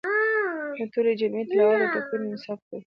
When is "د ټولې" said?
0.77-1.11